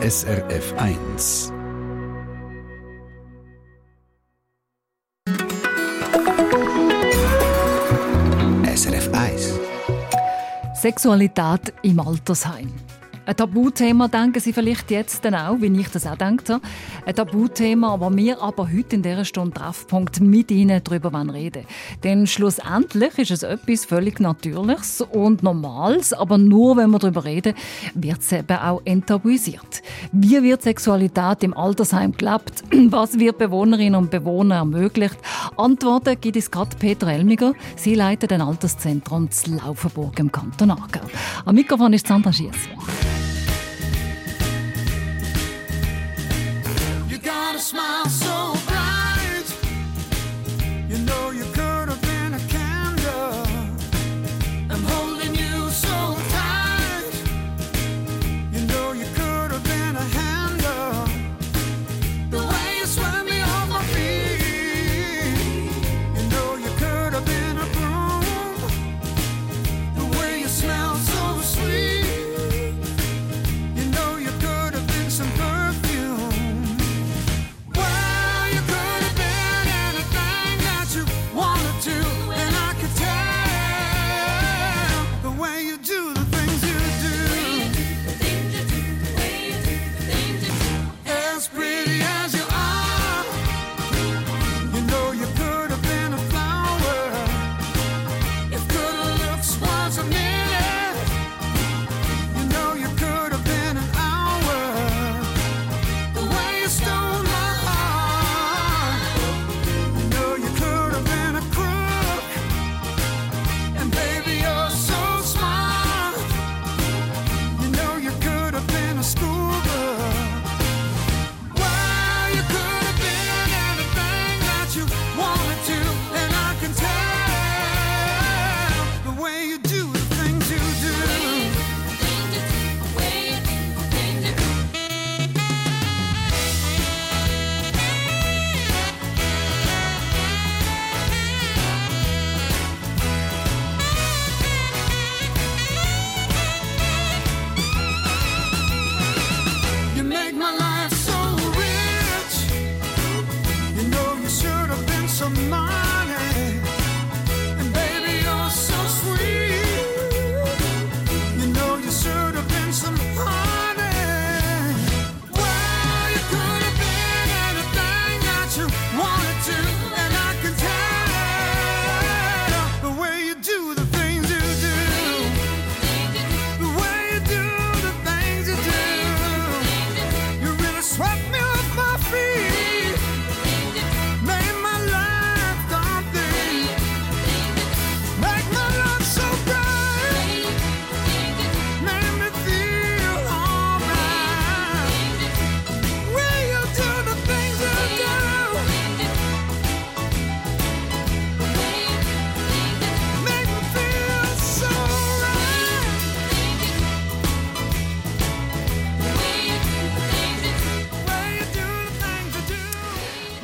[0.00, 1.52] SRF 1.
[8.76, 9.60] SRF 1.
[10.74, 12.72] Sexualität im Altersheim.
[13.28, 16.62] Ein Tabuthema denken Sie vielleicht jetzt dann auch, wie ich das auch denke.
[17.04, 21.66] Ein Tabuthema, wo wir aber heute in dieser Stunde Treffpunkt mit Ihnen darüber reden
[22.02, 27.52] Denn schlussendlich ist es etwas völlig Natürliches und Normales, aber nur wenn wir darüber reden,
[27.94, 29.82] wird es eben auch enttabuisiert.
[30.10, 32.64] Wie wird Sexualität im Altersheim gelebt?
[32.88, 35.18] Was wird Bewohnerinnen und Bewohnern ermöglicht?
[35.58, 37.52] Antworten gibt es gerade Peter Elmiger.
[37.76, 41.02] Sie leitet ein Alterszentrum zu Laufenburg im Kanton Aargau.
[41.44, 42.56] Am Mikrofon ist Sandra Schiess.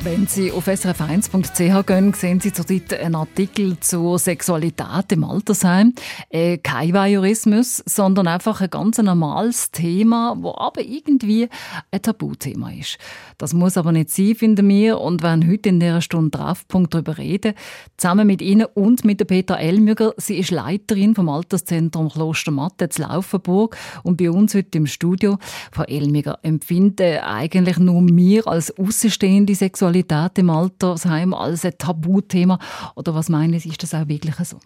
[0.05, 5.95] Wenn Sie auf srf1.ch gehen, sehen Sie zurzeit einen Artikel zur Sexualität im Altersheim.
[6.29, 11.49] Äh, kein Voyeurismus, sondern einfach ein ganz normales Thema, wo aber irgendwie
[11.89, 12.99] ein Tabuthema ist.
[13.39, 17.17] Das muss aber nicht sein, finden wir, und werden heute in dieser Stunde Treffpunkt darüber
[17.17, 17.55] reden.
[17.97, 20.13] Zusammen mit Ihnen und mit der Peter Elmüger.
[20.17, 25.39] Sie ist Leiterin vom Alterszentrum Klostermatte zu Laufenburg und bei uns heute im Studio.
[25.71, 32.59] Frau Elmüger, empfinden eigentlich nur wir als Außenstehende Sexualität im Altersheim als ein Tabuthema?
[32.95, 34.59] Oder was meinen Sie, ist das auch wirklich so?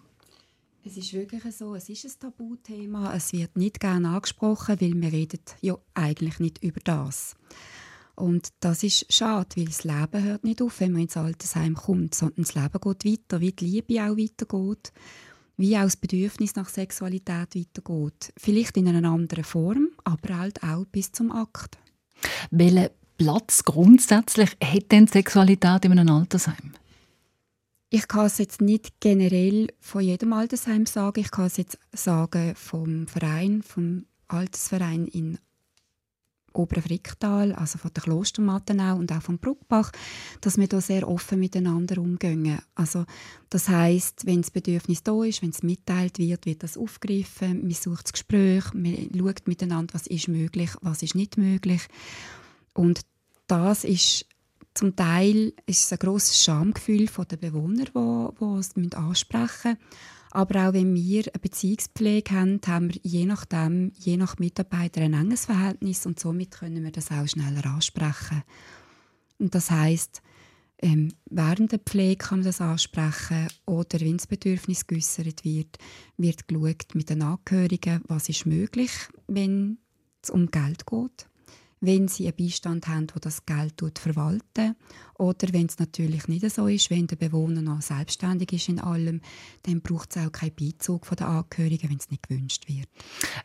[0.82, 3.14] Es ist wirklich so, es ist ein Tabuthema.
[3.14, 7.36] Es wird nicht gerne angesprochen, weil wir reden ja eigentlich nicht über das.
[8.14, 12.14] Und das ist schade, weil das Leben hört nicht auf, wenn man ins Altersheim kommt,
[12.14, 14.92] sondern das Leben geht weiter, wie die Liebe auch weitergeht,
[15.56, 18.32] wie auch das Bedürfnis nach Sexualität weitergeht.
[18.36, 21.78] Vielleicht in einer anderen Form, aber halt auch bis zum Akt.
[22.50, 22.88] Welchen
[23.20, 26.72] Platz grundsätzlich hat denn Sexualität in einem Altersheim?
[27.90, 31.20] Ich kann es jetzt nicht generell von jedem Altersheim sagen.
[31.20, 35.38] Ich kann es jetzt sagen vom Verein, vom Altersverein in
[36.54, 39.92] oberen Fricktal, also von der Klostermattenau und auch vom Bruckbach,
[40.40, 42.58] dass wir da sehr offen miteinander umgehen.
[42.74, 43.04] Also
[43.50, 47.72] das heißt, wenn das Bedürfnis da ist, wenn es mitteilt wird, wird das aufgegriffen, man
[47.72, 51.86] sucht das Gespräch, man schaut miteinander, was ist möglich, was ist nicht möglich.
[52.74, 53.00] Und
[53.46, 54.26] das ist
[54.74, 59.78] zum Teil ist es ein grosses Schamgefühl der Bewohner, die, es ansprechen müssen.
[60.32, 65.14] Aber auch wenn wir eine Beziehungspflege haben, haben wir je nachdem, je nach Mitarbeiter ein
[65.14, 68.44] enges Verhältnis und somit können wir das auch schneller ansprechen.
[69.38, 70.22] Und das heißt,
[70.82, 75.78] ähm, während der Pflege kann man das ansprechen oder wenn das Bedürfnis geäußert wird,
[76.16, 78.92] wird geschaut mit den Angehörigen, was ist möglich,
[79.26, 79.78] wenn
[80.22, 81.29] es um Geld geht
[81.80, 84.76] wenn sie einen Beistand haben, der das Geld verwalten
[85.14, 89.22] oder wenn es natürlich nicht so ist, wenn der Bewohner noch selbstständig ist in allem,
[89.62, 92.88] dann braucht es auch keinen Beizug von den Angehörigen, wenn es nicht gewünscht wird.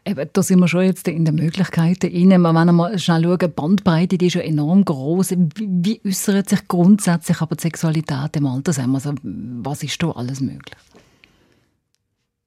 [0.05, 3.47] Eben, da sind wir schon jetzt in den Möglichkeiten Wenn wir mal schnell schauen, die
[3.47, 5.31] Bandbreite die ist ja enorm groß.
[5.31, 8.95] Wie, wie äußert sich grundsätzlich aber die Sexualität im Altersheim?
[8.95, 10.77] Also, was ist da alles möglich?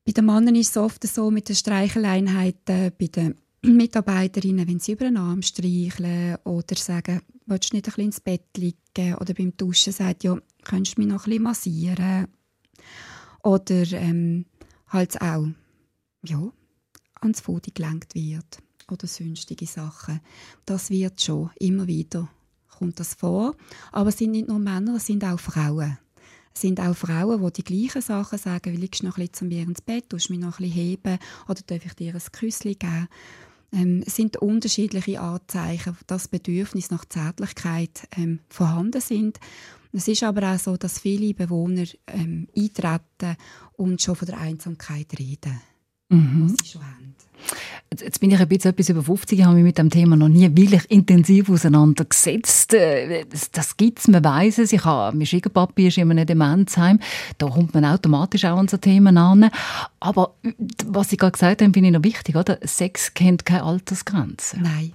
[0.05, 4.93] Bei den Männern ist es oft so mit den Streicheleinheiten, bei den Mitarbeiterinnen, wenn sie
[4.93, 9.35] über den Arm streicheln oder sagen, willst du nicht ein bisschen ins Bett liegen oder
[9.35, 12.29] beim Duschen sagt, ja, könntest du mich noch ein bisschen massieren
[13.43, 14.47] oder ähm,
[14.89, 15.49] halt auch,
[16.23, 16.53] ja,
[17.21, 18.59] ans Foto gelenkt wird
[18.91, 20.21] oder sonstige Sachen.
[20.65, 22.29] Das wird schon immer wieder
[22.79, 23.57] kommt das vor,
[23.93, 25.99] aber es sind nicht nur Männer, es sind auch Frauen.
[26.55, 29.35] Es sind auch Frauen, die die gleichen Sachen sagen, wie liegst du noch ein bisschen
[29.35, 31.19] zu mir ins Bett, tust mich noch ein bisschen heben
[31.49, 33.09] oder darf ich dir ein Küsschen geben?
[33.73, 39.39] Ähm, es sind unterschiedliche Anzeichen, dass Bedürfnisse nach Zärtlichkeit ähm, vorhanden sind.
[39.93, 43.37] Es ist aber auch so, dass viele Bewohner ähm, eintreten
[43.75, 45.61] und schon von der Einsamkeit reden,
[46.09, 46.45] mhm.
[46.45, 46.99] was sie schon haben.
[47.91, 50.55] Jetzt bin ich ein bisschen etwas über 50, habe mich mit dem Thema noch nie
[50.55, 52.75] wirklich intensiv auseinandergesetzt.
[52.75, 54.73] Äh, das gibt es, man weiß es.
[54.73, 57.01] Ich habe, mein Schwiegerpapi ist in einem Demenzheim.
[57.39, 59.51] Da kommt man automatisch auch an so Themen an.
[60.01, 60.35] Aber
[60.85, 62.37] was Sie gerade gesagt haben, finde ich noch wichtig.
[62.37, 62.59] Oder?
[62.63, 64.59] Sex kennt keine Altersgrenze.
[64.61, 64.93] Nein.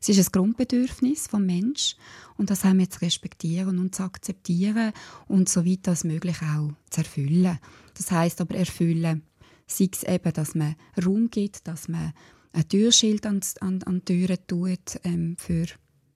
[0.00, 1.98] Es ist ein Grundbedürfnis des Menschen
[2.36, 4.92] und das haben wir zu respektieren und zu akzeptieren
[5.26, 7.58] und so weit als möglich auch zu erfüllen.
[7.96, 9.22] Das heißt aber erfüllen
[9.66, 12.12] Sei es eben, dass man Raum gibt, dass man
[12.52, 15.66] ein Türschild an, an, an Türen tut, ähm, für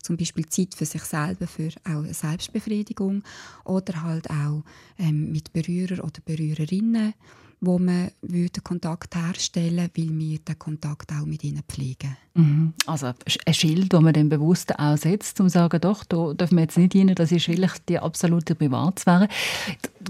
[0.02, 3.22] zum Beispiel Zeit für sich selber, für auch Selbstbefriedigung
[3.64, 4.64] oder halt auch
[4.98, 7.14] ähm, mit Berührer oder Berührerinnen
[7.60, 12.16] wo man den Kontakt herstellen weil wir den Kontakt auch mit ihnen pflegen.
[12.34, 12.72] Mhm.
[12.86, 13.12] Also
[13.46, 16.62] ein Schild, das man dann bewusst auch setzt, um zu sagen, doch, da dürfen wir
[16.62, 19.28] jetzt nicht rein, das ist wirklich die absolute Privatsphäre.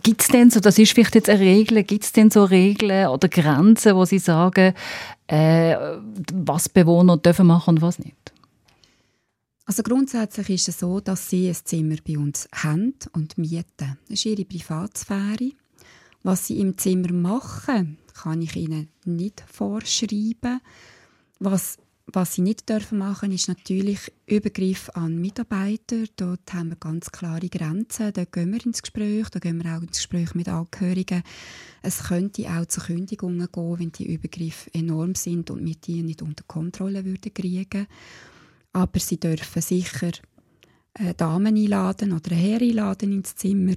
[0.03, 3.09] Gibt es denn so, das ist vielleicht jetzt eine Regel, gibt es denn so Regeln
[3.09, 4.75] oder Grenzen, wo Sie sagen,
[5.27, 5.77] äh,
[6.33, 8.33] was Bewohner dürfen machen und was nicht?
[9.71, 13.65] Also grundsätzlich ist es so, dass sie ein Zimmer bei uns haben und mieten.
[13.79, 15.53] Das ist ihre Privatsphäre.
[16.23, 20.61] Was sie im Zimmer machen, kann ich ihnen nicht vorschreiben.
[21.39, 26.05] Was, was sie nicht dürfen machen, ist natürlich Übergriff an Mitarbeiter.
[26.17, 28.13] Dort haben wir ganz klare Grenzen.
[28.13, 31.23] Da gehen wir ins Gespräch, da gehen wir auch ins Gespräch mit Angehörigen.
[31.81, 36.21] Es könnte auch zu Kündigungen gehen, wenn die Übergriffe enorm sind und wir die nicht
[36.21, 37.87] unter Kontrolle würden kriegen.
[38.75, 40.11] Aber sie dürfen sicher
[41.17, 43.75] Damen einladen oder einen Herr einladen ins Zimmer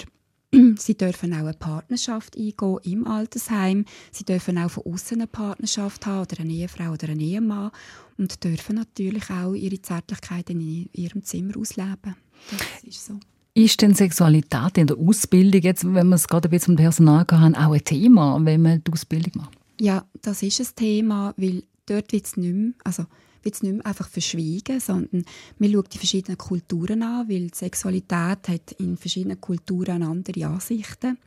[0.78, 3.86] Sie dürfen auch eine Partnerschaft eingehen im Altersheim.
[4.12, 7.72] Sie dürfen auch von außen eine Partnerschaft haben oder eine Ehefrau oder einen Ehemann
[8.18, 12.16] und dürfen natürlich auch ihre Zärtlichkeit in ihrem Zimmer ausleben.
[12.52, 13.20] Das ist so.
[13.56, 17.26] Ist denn Sexualität in der Ausbildung, jetzt, wenn wir es gerade ein bisschen um Personal
[17.32, 19.58] haben, auch ein Thema, wenn man die Ausbildung macht?
[19.80, 23.06] Ja, das ist ein Thema, weil dort wird es nicht mehr, also
[23.44, 25.26] wird es nicht mehr einfach verschwiegen, sondern
[25.60, 31.18] man schaut die verschiedenen Kulturen an, weil die Sexualität hat in verschiedenen Kulturen andere Ansichten.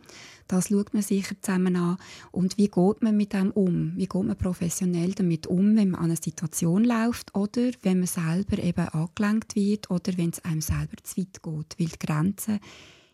[0.49, 1.99] Das schaut man sicher zusammen an.
[2.31, 3.93] Und wie geht man mit dem um?
[3.97, 8.07] Wie geht man professionell damit um, wenn man an eine Situation läuft oder wenn man
[8.07, 11.79] selber eben angelenkt wird oder wenn es einem selber zu weit geht?
[11.79, 12.61] Weil die Grenze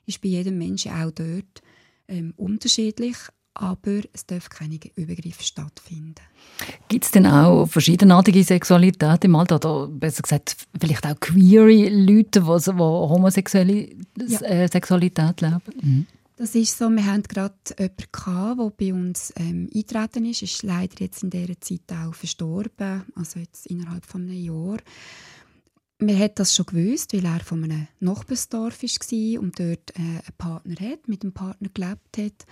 [0.07, 1.63] ist bei jedem Menschen auch dort
[2.09, 3.17] ähm, unterschiedlich
[3.55, 6.15] aber es darf keine Übergriffe stattfinden.
[6.89, 12.41] Gibt es denn auch verschiedenartige Sexualität im Alter oder besser gesagt vielleicht auch queere Leute,
[12.41, 13.89] die, die homosexuelle
[14.27, 14.41] ja.
[14.41, 15.61] Äh, Sexualität leben?
[15.81, 16.07] Mhm.
[16.37, 16.89] Das ist so.
[16.89, 20.43] Wir hatten gerade jemanden, der bei uns ähm, eingetreten ist.
[20.43, 24.79] ist leider jetzt in dieser Zeit auch verstorben, also jetzt innerhalb von einem Jahr.
[25.99, 30.23] Man hat das schon gewusst, weil er von einem Nachbarsdorf war und dort äh, einen
[30.37, 32.47] Partner hat, mit dem Partner gelebt hat.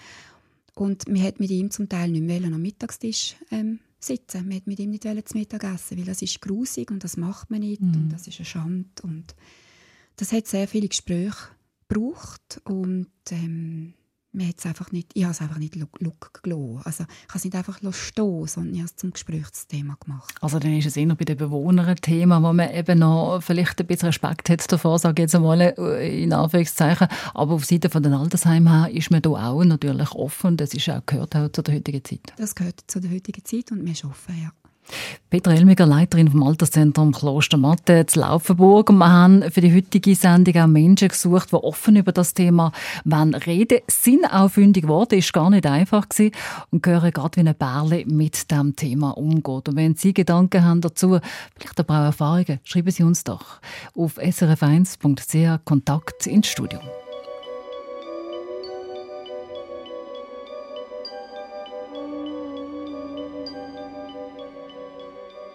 [0.81, 4.45] Und man hat mit ihm zum Teil nicht mehr am Mittagstisch ähm, sitzen.
[4.49, 7.51] Man wollte mit ihm nicht zu Mittag essen, weil das ist grusig und das macht
[7.51, 7.95] man nicht Mhm.
[7.95, 8.89] und das ist eine Schande.
[9.03, 9.35] Und
[10.17, 11.37] das hat sehr viele Gespräche
[11.87, 13.93] gebraucht und ähm,
[14.33, 16.81] man hat's einfach nicht, ich habe es einfach nicht Look gelassen.
[16.85, 20.35] Also ich habe es nicht einfach stehen sondern ich habe es zum Gesprächsthema gemacht.
[20.41, 23.81] Also dann ist es eher bei den Bewohnern ein Thema, wo man eben noch vielleicht
[23.81, 27.09] ein bisschen Respekt hat davor, sage ich jetzt einmal äh, in Anführungszeichen.
[27.35, 30.57] Aber auf Seite von den Altersheimen her ist man da auch natürlich offen.
[30.57, 32.33] Das ist auch, gehört auch zu der heutigen Zeit.
[32.37, 34.53] Das gehört zu der heutigen Zeit und wir sind offen, ja.
[35.31, 38.91] Petra Elmiger, Leiterin vom Alterszentrum Kloster Matte zu Laufenburg.
[38.91, 42.73] Und wir haben für die heutige Sendung auch Menschen gesucht, die offen über das Thema
[43.05, 43.81] wollen reden.
[43.87, 46.33] Sind auch fündig geworden, ist gar nicht einfach gewesen
[46.71, 49.69] und gehören gerade wie eine Perle mit dem Thema umgeht.
[49.69, 51.21] Und wenn Sie Gedanken haben dazu,
[51.57, 53.61] vielleicht aber auch Erfahrungen, schreiben Sie uns doch
[53.97, 56.81] auf srf1.ch Kontakt ins Studio.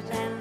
[0.00, 0.37] could end.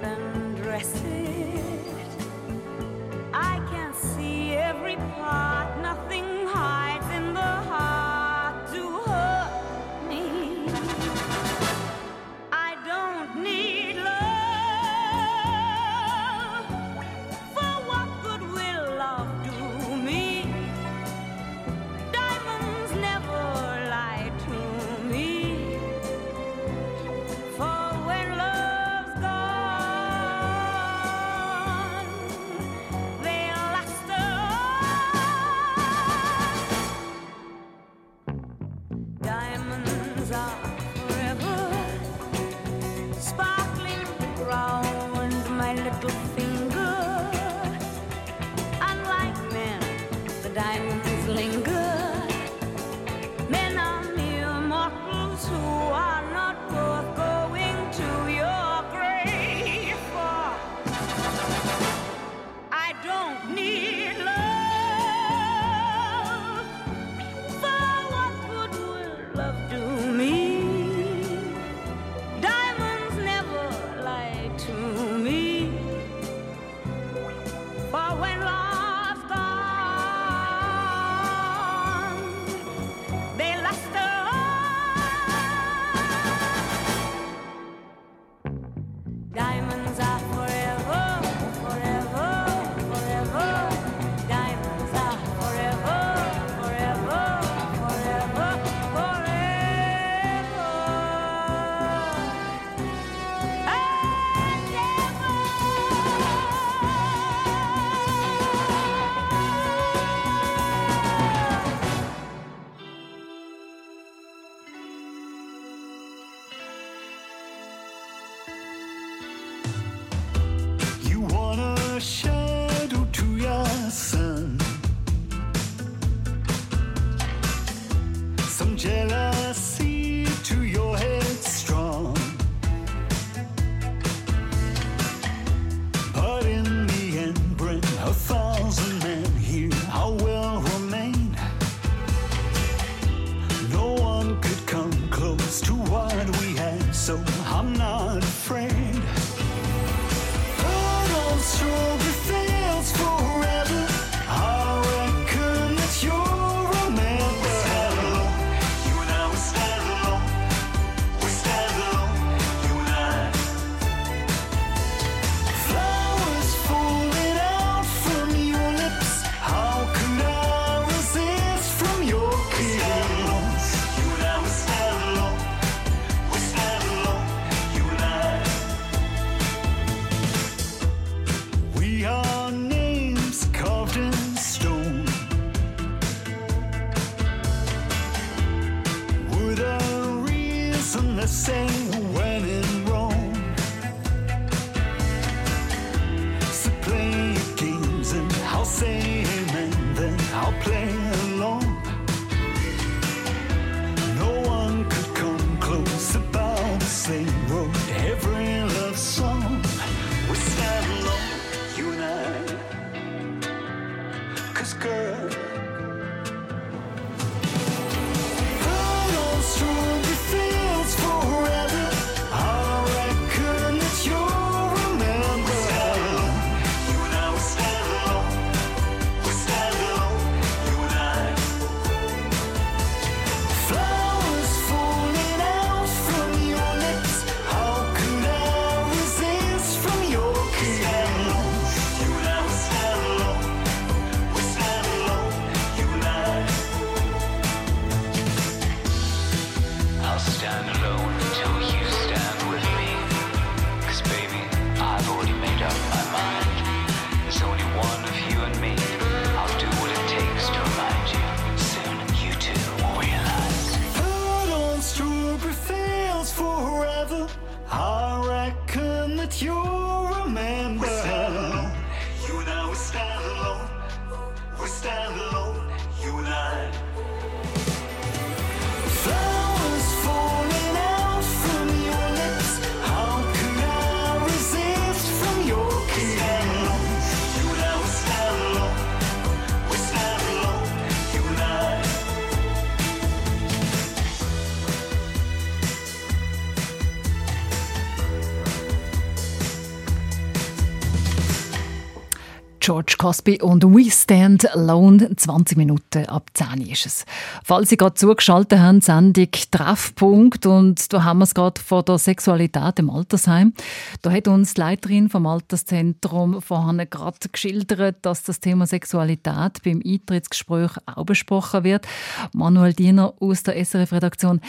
[302.68, 305.16] George Cosby und We Stand Alone.
[305.16, 307.06] 20 Minuten ab 10 ist es.
[307.46, 311.98] Falls Sie gerade zugeschaltet haben, Sendung Treffpunkt und da haben wir es gerade von der
[311.98, 313.54] Sexualität im Altersheim.
[314.02, 319.82] Da hat uns die Leiterin vom Alterszentrum vorhin gerade geschildert, dass das Thema Sexualität beim
[319.86, 321.88] Eintrittsgespräch auch besprochen wird.
[322.34, 324.42] Manuel Diener aus der SRF-Redaktion,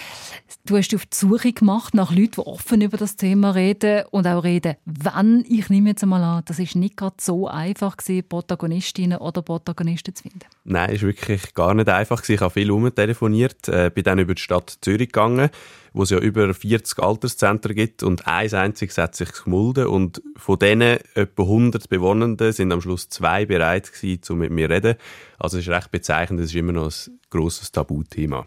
[0.67, 4.27] du hast auf die Suche gemacht nach Leuten, die offen über das Thema reden und
[4.27, 8.29] auch reden, wenn, ich nehme jetzt einmal an, das ist nicht gerade so einfach gewesen,
[8.29, 10.47] Protagonistinnen oder Protagonisten zu finden.
[10.65, 12.27] Nein, ist wirklich gar nicht einfach.
[12.29, 15.51] Ich habe viel umtelefoniert, äh, bin dann über die Stadt Zürich gegangen,
[15.93, 20.59] wo es ja über 40 Alterszentren gibt und eins einziges hat sich gemulden und von
[20.59, 24.95] denen etwa 100 Bewohnenden sind am Schluss zwei bereit gewesen, um mit mir zu reden.
[25.39, 28.47] Also es ist recht bezeichnend, es ist immer noch ein grosses Tabuthema.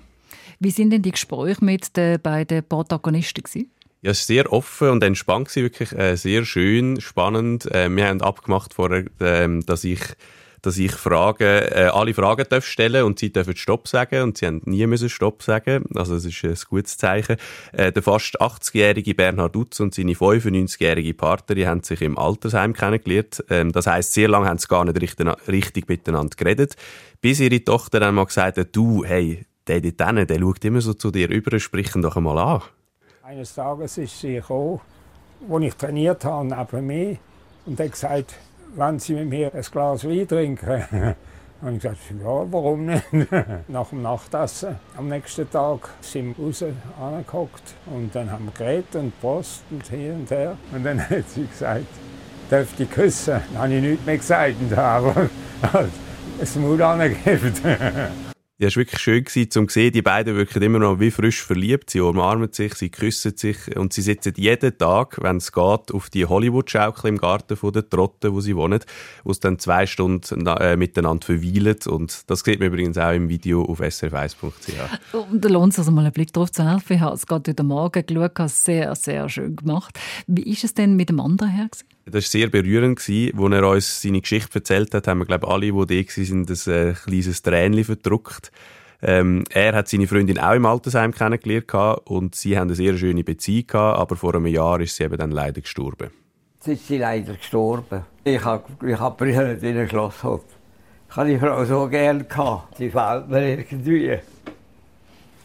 [0.59, 3.71] Wie sind denn die Gespräche mit den beiden Protagonisten gewesen?
[4.03, 7.71] Ja, es war sehr offen und entspannt, gewesen, wirklich äh, sehr schön, spannend.
[7.71, 10.01] Äh, wir haben abgemacht vorher, ähm, dass ich
[10.63, 14.45] dass ich Fragen, äh, alle Fragen darf stellen und sie dürfen Stopp sagen und sie
[14.45, 15.85] haben nie müssen Stopp sagen.
[15.95, 17.37] Also das ist ein gutes Zeichen.
[17.71, 23.43] Äh, der fast 80-jährige Bernhard Utz und seine 95-jährige Partnerin haben sich im Altersheim kennengelernt.
[23.49, 26.75] Ähm, das heißt, sehr lange haben sie gar nicht richtig, richtig miteinander geredet,
[27.21, 30.93] bis ihre Tochter dann mal gesagt hat, du, hey, der dort der schaut immer so
[30.93, 32.61] zu dir rüber, sprich ihn doch einmal an.
[33.31, 34.81] Eines Tages ist sie gekommen,
[35.47, 37.17] wo ich trainiert habe, neben mir,
[37.65, 38.33] und hat gesagt,
[38.75, 40.83] wenn Sie mit mir ein Glas Wein trinken.
[41.61, 43.05] Und ich gesagt, ja, warum nicht?
[43.69, 46.65] Nach dem Nachtessen am nächsten Tag sind wir raus
[47.85, 50.57] und dann haben wir geredet und Post und hier und her.
[50.73, 51.85] Und dann hat sie gesagt,
[52.49, 53.39] darf ich küssen?
[53.53, 55.29] Dann habe ich nichts mehr gesagt und habe
[56.41, 57.53] es Maul angegeben.
[58.61, 61.41] Ja, es war wirklich schön, gewesen, zu sehen, die beiden wirken immer noch wie frisch
[61.41, 61.89] verliebt.
[61.89, 66.11] Sie umarmen sich, sie küssen sich und sie sitzen jeden Tag, wenn es geht, auf
[66.11, 68.79] die Hollywood-Schaukel im Garten von der Trotte, wo sie wohnen,
[69.23, 71.77] wo sie dann zwei Stunden äh, miteinander verweilen.
[71.87, 75.15] Und das sieht man übrigens auch im Video auf srf1.ch.
[75.31, 76.97] Und da lohnt es also mal einen Blick drauf zu helfen.
[76.97, 79.99] Ich habe es gerade heute Morgen geschaut, habe es sehr, sehr schön gemacht.
[80.27, 81.65] Wie ist es denn mit dem anderen her?
[81.65, 81.87] gewesen?
[82.05, 83.39] Das war sehr berührend, gewesen.
[83.39, 86.45] als er uns seine Geschichte erzählt hat, haben wir, glaube ich, alle, die da waren,
[86.47, 88.51] ein äh, kleines Tränchen verdruckt.
[89.03, 92.97] Ähm, er hat seine Freundin auch im Altersheim kennengelernt gehabt und sie haben eine sehr
[92.97, 96.11] schöne Beziehung gehabt, aber vor einem Jahr ist sie eben dann leider gestorben.
[96.55, 98.03] Jetzt ist sie leider gestorben.
[98.23, 100.43] Ich habe ich hab Brille in den Schlosshof.
[101.09, 102.77] Ich habe die Frau so gern gehabt.
[102.77, 104.19] Sie fehlt mir irgendwie.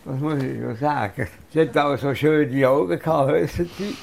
[0.05, 1.27] Was muss ich noch sagen?
[1.53, 3.97] Sie hat auch so schöne Augen gehabt, wissen Sie.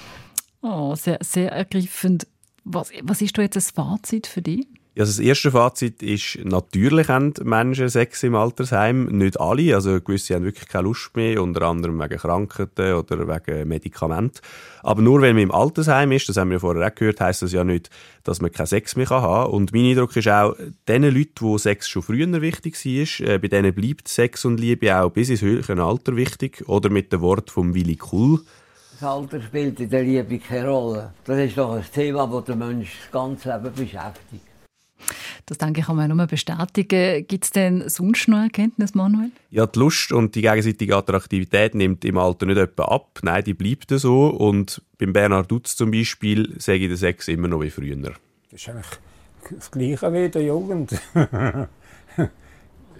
[0.63, 2.25] Oh, sehr, sehr ergreifend.
[2.65, 4.65] Was, was ist da jetzt das Fazit für dich?
[4.95, 9.05] Also das erste Fazit ist, natürlich haben Menschen Sex im Altersheim.
[9.05, 9.73] Nicht alle.
[9.73, 14.39] Also gewisse haben wirklich keine Lust mehr, unter anderem wegen Krankheiten oder wegen Medikamenten.
[14.83, 17.53] Aber nur wenn man im Altersheim ist, das haben wir vorher auch gehört, heisst das
[17.53, 17.89] ja nicht,
[18.23, 19.51] dass man keinen Sex mehr haben kann.
[19.51, 20.55] Und mein Eindruck ist auch,
[20.87, 24.95] den Leuten, wo Sex schon früher wichtig war, äh, bei denen bleibt Sex und Liebe
[24.95, 26.65] auch bis ins höhere Alter wichtig.
[26.67, 28.41] Oder mit dem Wort vom Willi Kuhl.
[29.03, 31.13] Das Alter spielt in der Liebe keine Rolle.
[31.25, 34.45] Das ist doch ein Thema, das den Menschen das ganze Leben beschäftigt.
[35.45, 37.27] Das denke ich, kann man nur bestätigen.
[37.27, 39.31] Gibt es denn sonst noch Erkenntnis, Manuel?
[39.49, 43.19] Ja, die Lust und die gegenseitige Attraktivität nimmt im Alter nicht etwa ab.
[43.23, 44.27] Nein, die bleibt so.
[44.27, 47.97] Und beim Bernhard Dutz zum Beispiel sage ich den Sex immer noch wie früher.
[47.97, 48.13] Das
[48.53, 48.87] ist eigentlich
[49.51, 51.01] das Gleiche wie in der Jugend.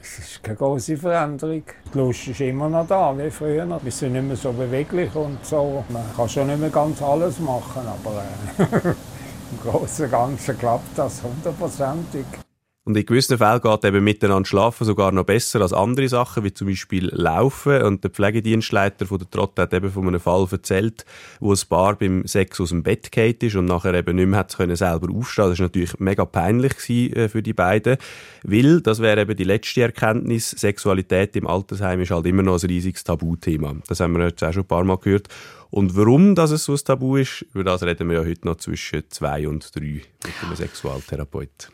[0.04, 1.64] Es ist keine große Veränderung.
[1.94, 3.66] Die Lust ist immer noch da, wie früher.
[3.82, 5.86] Wir sind nicht mehr so beweglich und so.
[5.88, 8.22] Man kann schon nicht mehr ganz alles machen, aber
[8.60, 12.43] äh, im Großen und Ganzen klappt das hundertprozentig.
[12.86, 16.54] Und in gewissen Fällen geht eben miteinander schlafen sogar noch besser als andere Sachen, wie
[16.54, 17.82] zum Beispiel Laufen.
[17.82, 21.06] Und der Pflegedienstleiter von der Trott hat eben von einem Fall erzählt,
[21.40, 24.40] wo ein Paar beim Sex aus dem Bett gefallen ist und nachher eben nicht mehr
[24.40, 25.50] hat können selber aufstehen.
[25.50, 27.96] Das war natürlich mega peinlich äh, für die beiden.
[28.44, 32.68] Weil, das wäre eben die letzte Erkenntnis, Sexualität im Altersheim ist halt immer noch ein
[32.68, 33.76] riesiges Tabuthema.
[33.88, 35.30] Das haben wir jetzt auch schon ein paar Mal gehört.
[35.70, 38.58] Und warum das es so ein Tabu ist, über das reden wir ja heute noch
[38.58, 41.72] zwischen zwei und drei mit einem Sexualtherapeut.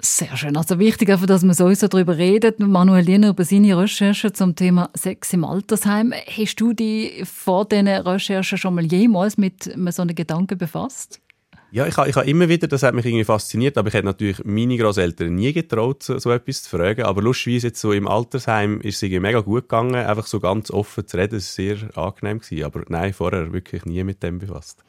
[0.00, 0.56] Sehr schön.
[0.56, 2.60] Also wichtig einfach, dass man sowieso darüber redet.
[2.60, 6.12] Manuel Liener über seine Recherchen zum Thema Sex im Altersheim.
[6.12, 11.20] Hast du dich vor diesen Recherchen schon mal jemals mit so einem Gedanken befasst?
[11.70, 14.06] Ja, ich habe ich ha immer wieder, das hat mich irgendwie fasziniert, aber ich hätte
[14.06, 17.02] natürlich meine Großeltern nie getraut, so, so etwas zu fragen.
[17.02, 20.70] Aber lustigerweise jetzt so im Altersheim ist es irgendwie mega gut gegangen, einfach so ganz
[20.70, 21.36] offen zu reden.
[21.36, 22.38] Es war sehr angenehm.
[22.38, 22.64] Gewesen.
[22.64, 24.82] Aber nein, vorher wirklich nie mit dem befasst.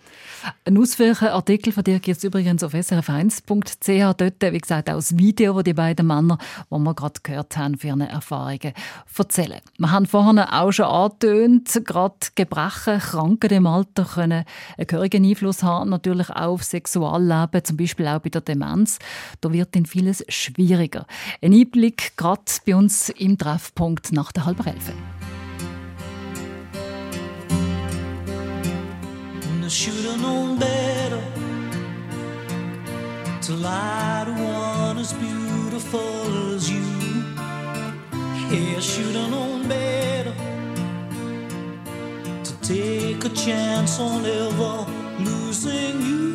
[0.64, 4.14] Ein ausführlicher Artikel von dir gibt es übrigens auf srf1.ch.
[4.18, 6.38] Dort, wie gesagt, auch das Video, wo die beiden Männer,
[6.72, 8.74] die wir gerade gehört haben, für ihre Erfahrungen
[9.18, 9.60] erzählen.
[9.78, 14.46] Wir haben vorhin auch schon angetönt, gerade Gebrechen, Krankheiten im Alter können
[14.78, 19.00] einen gehörigen Einfluss haben, natürlich auch auf Sexualleben, zum Beispiel auch bei der Demenz.
[19.42, 21.06] Da wird dann vieles schwieriger.
[21.42, 24.94] Ein Einblick gerade bei uns im Treffpunkt nach der halben Elfe.
[33.50, 36.84] To lie to one as beautiful as you.
[38.52, 40.36] Yeah, I should have known better
[42.44, 44.86] to take a chance on ever
[45.20, 46.29] losing you.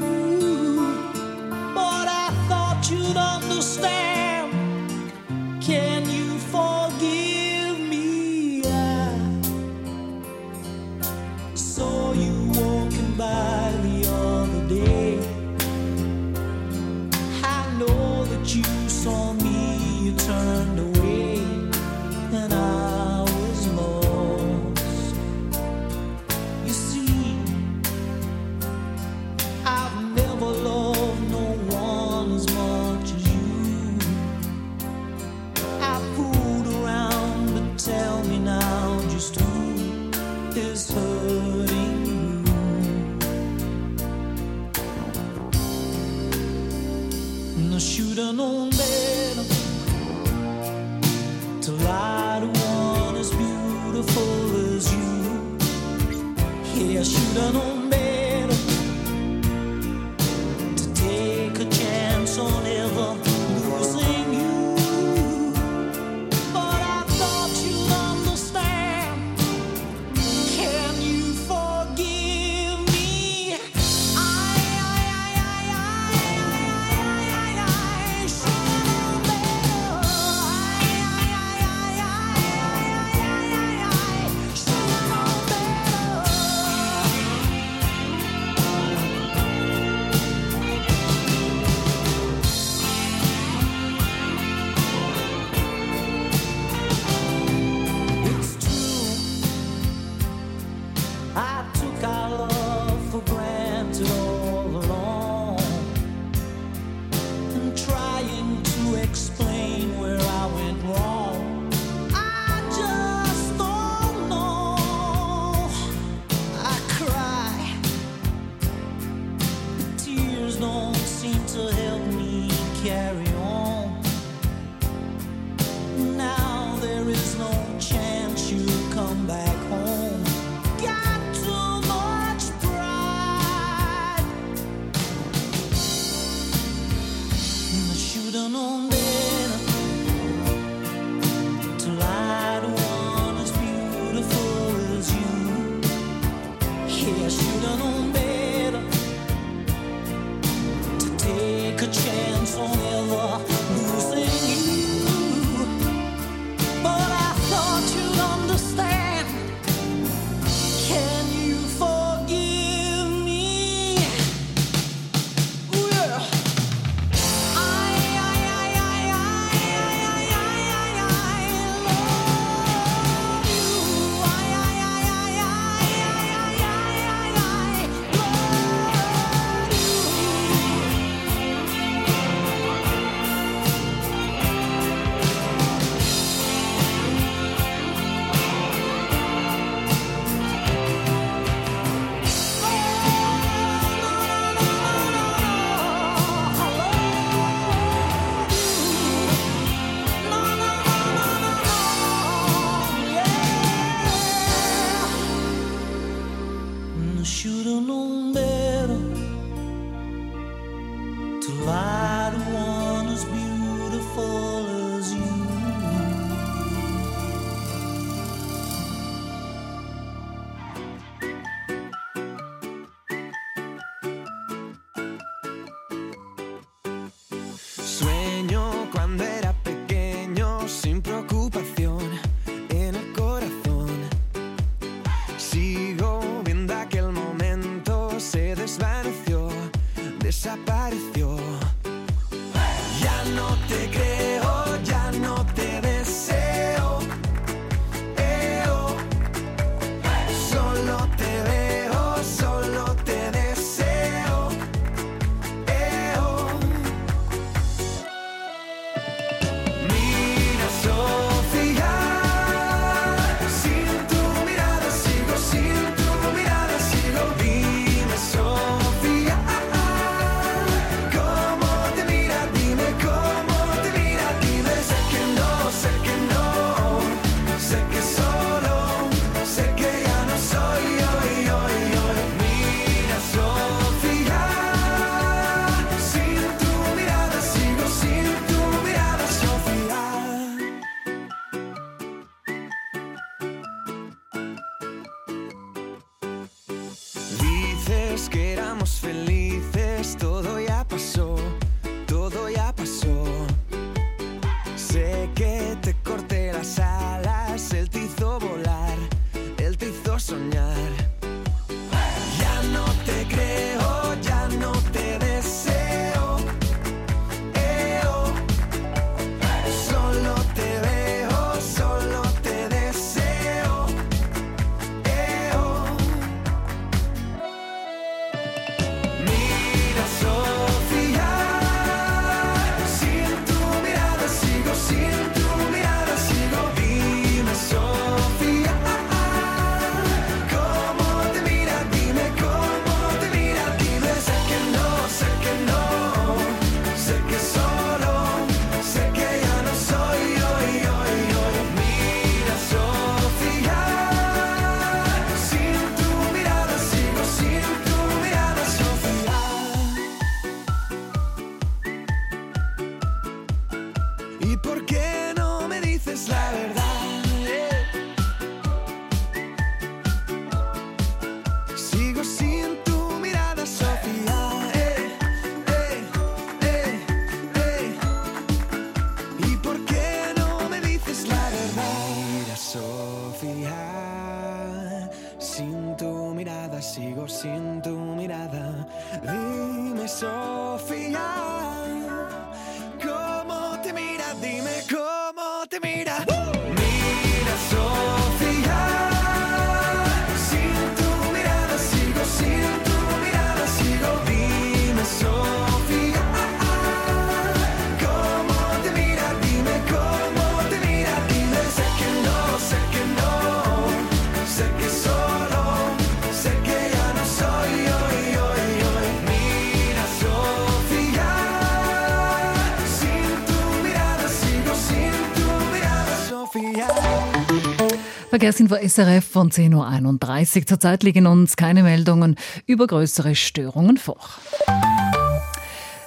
[428.45, 430.67] Verkehrsinfo SRF von 10.31 Uhr.
[430.67, 434.19] Zurzeit liegen uns keine Meldungen über größere Störungen vor.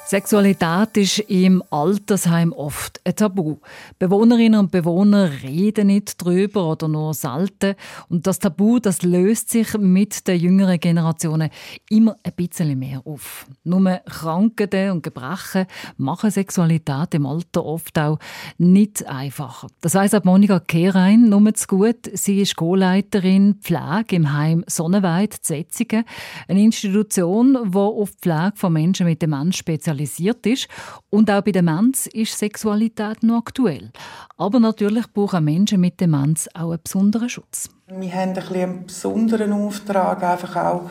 [0.09, 3.57] Sexualität ist im Altersheim oft ein Tabu.
[3.99, 7.75] Bewohnerinnen und Bewohner reden nicht drüber oder nur selten.
[8.07, 11.49] Und das Tabu, das löst sich mit den jüngeren Generationen
[11.89, 13.47] immer ein bisschen mehr auf.
[13.65, 15.65] Nur Krankheiten und Gebrechen
[15.97, 18.17] machen Sexualität im Alter oft auch
[18.57, 19.67] nicht einfacher.
[19.81, 22.09] Das weiss auch Monika Kehrein nur zu gut.
[22.13, 26.05] Sie ist Co-Leiterin Pflege im Heim Sonnenweid Zetzingen,
[26.47, 29.96] eine Institution, die auf die Pflege von Menschen mit Demenz spezialisiert
[30.45, 30.67] ist.
[31.09, 33.91] Und auch bei Demenz ist Sexualität noch aktuell.
[34.37, 37.69] Aber natürlich brauchen Menschen mit Demenz auch einen besonderen Schutz.
[37.87, 40.89] Wir haben ein einen besonderen Auftrag, einfach auch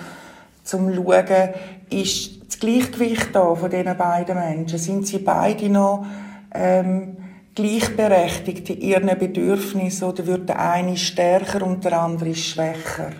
[0.64, 1.50] zum schauen,
[1.90, 4.78] ist das Gleichgewicht da von diesen beiden Menschen?
[4.78, 6.06] Sind sie beide noch
[6.52, 7.16] ähm,
[7.54, 13.12] gleichberechtigt in ihren Bedürfnissen oder wird der eine stärker und der andere schwächer?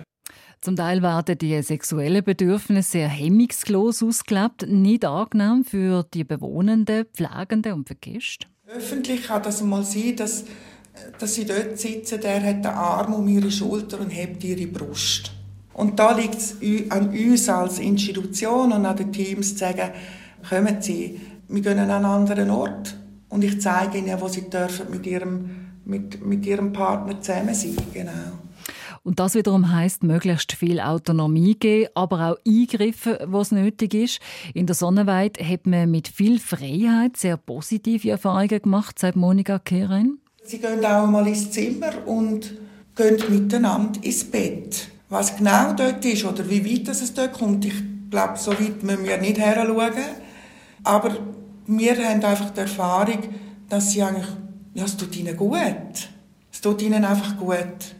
[0.67, 7.71] Zum Teil werden die sexuellen Bedürfnisse sehr hemmungslos ausgelebt, nicht angenehm für die Bewohnenden, Pflegenden
[7.71, 8.47] und für Gäste.
[8.67, 10.43] Öffentlich kann das mal sein, dass,
[11.19, 15.31] dass sie dort sitzen, der hat den Arm um ihre Schulter und hebt ihre Brust.
[15.71, 16.57] Und da liegt es
[16.89, 19.91] an uns als Institution und an den Teams zu sagen,
[20.49, 22.93] kommen Sie, wir gehen an einen anderen Ort.
[23.29, 25.49] Und ich zeige Ihnen, wo Sie dürfen mit Ihrem,
[25.85, 27.77] mit, mit Ihrem Partner zusammen sein.
[27.93, 28.11] Genau.
[29.07, 34.19] Und das wiederum heißt möglichst viel Autonomie geben, aber auch Eingriffe, wo es nötig ist.
[34.53, 40.17] In der Sonnenweide hat man mit viel Freiheit sehr positive Erfahrungen gemacht, sagt Monika Kehrein.
[40.43, 42.53] Sie gehen auch mal ins Zimmer und
[42.97, 44.89] gehen miteinander ins Bett.
[45.07, 47.75] Was genau dort ist oder wie weit es dort kommt, ich
[48.11, 50.03] glaube, so weit müssen wir nicht heranschauen.
[50.83, 51.15] Aber
[51.65, 53.19] wir haben einfach die Erfahrung,
[53.69, 54.27] dass sie eigentlich,
[54.73, 56.09] ja, es tut ihnen gut.
[56.51, 57.96] Es tut ihnen einfach gut.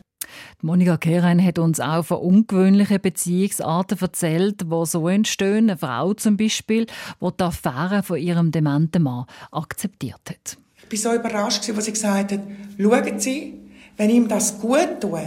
[0.64, 5.70] Monika Kehrein hat uns auch von ungewöhnlichen Beziehungsarten erzählt, die so entstehen.
[5.70, 6.88] Eine Frau zum Beispiel,
[7.22, 10.58] die die Affäre von ihrem dementen Mann akzeptiert hat.
[10.90, 12.40] Ich war so überrascht, als sie gesagt hat,
[12.80, 13.54] schauen Sie,
[13.98, 15.20] wenn ihm das gut tut,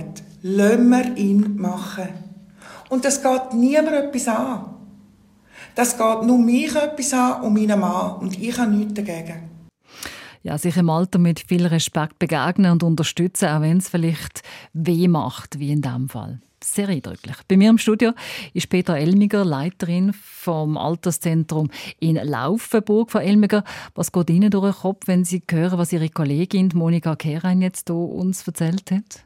[0.42, 2.08] lassen wir ihn machen.
[2.88, 4.64] Und das geht niemand etwas an.
[5.76, 8.16] Das geht nur mich etwas an und meinen Mann.
[8.16, 9.49] Und ich habe nichts dagegen.
[10.42, 15.06] Ja, sich im Alter mit viel Respekt begegnen und unterstützen, auch wenn es vielleicht weh
[15.06, 16.40] macht, wie in diesem Fall.
[16.62, 17.36] Sehr eindrücklich.
[17.48, 18.12] Bei mir im Studio
[18.52, 23.10] ist Petra Elmiger, Leiterin vom Alterszentrum in Laufenburg.
[23.10, 27.16] Frau Elmiger, was geht Ihnen durch den Kopf, wenn Sie hören, was Ihre Kollegin Monika
[27.16, 29.24] Kehrein jetzt hier uns erzählt hat?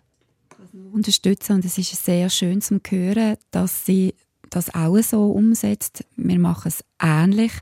[0.93, 4.15] unterstützen und es ist sehr schön zu hören, dass sie
[4.51, 6.05] das auch so umsetzt.
[6.17, 7.53] Wir machen es ähnlich.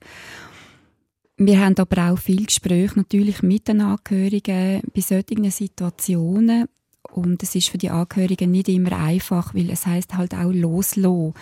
[1.44, 6.68] Wir haben aber auch viel Gespräche natürlich mit den Angehörigen bei solchen Situationen
[7.10, 11.34] und es ist für die Angehörigen nicht immer einfach, weil es heißt halt auch loslassen,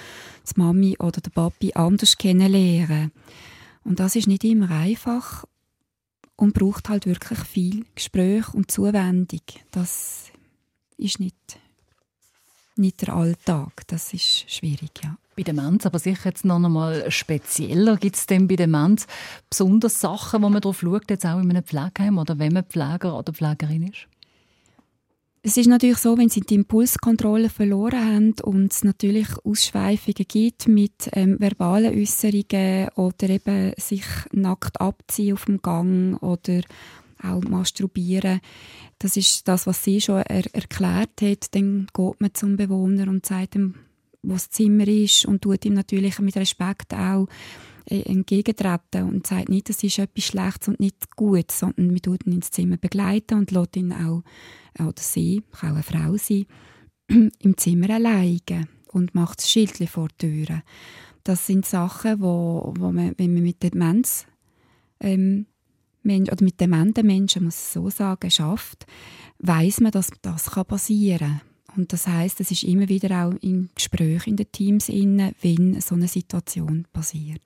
[0.48, 3.12] die Mami oder der Papi anders kennenlernen.
[3.84, 5.44] Und das ist nicht immer einfach
[6.34, 9.42] und braucht halt wirklich viel Gespräch und Zuwendung.
[9.70, 10.30] Das
[10.96, 11.36] ist nicht,
[12.80, 13.82] nicht der Alltag.
[13.86, 15.16] Das ist schwierig, ja.
[15.36, 17.96] Bei Demenz, aber sicher jetzt noch einmal spezieller.
[17.96, 19.06] Gibt es denn bei Demenz
[19.48, 23.16] besonders Sachen, wo man darauf schaut, jetzt auch in einem Pflegeheim oder wenn man Pfleger
[23.16, 24.08] oder Pflegerin ist?
[25.42, 30.68] Es ist natürlich so, wenn sie die Impulskontrolle verloren haben und es natürlich Ausschweifungen gibt
[30.68, 36.60] mit ähm, verbalen Äußerungen oder eben sich nackt abziehen auf dem Gang oder
[37.22, 38.40] auch masturbieren.
[38.98, 41.54] Das ist das, was sie schon er erklärt hat.
[41.54, 43.74] Dann geht man zum Bewohner und sagt ihm,
[44.22, 47.26] wo das Zimmer ist und tut ihm natürlich mit Respekt auch
[47.86, 52.26] äh, entgegentreten und sagt nicht, das ist etwas Schlechtes und nicht gut, sondern wir tut
[52.26, 54.22] ihn ins Zimmer begleiten und lässt ihn auch,
[54.78, 56.46] oder sie, kann auch eine Frau sein,
[57.38, 60.62] im Zimmer alleine und macht das Schildchen vor die Tür.
[61.24, 64.26] Das sind Sachen, wo, wo man, wenn man mit Demenz
[65.00, 65.46] ähm,
[66.02, 68.86] Men oder mit dementen Menschen, muss ich so sagen, schafft,
[69.38, 71.40] weiß man, dass das kann passieren kann.
[71.76, 75.80] Und das heißt, es ist immer wieder auch im Gespräch in den Teams inne, wenn
[75.80, 77.42] so eine Situation passiert.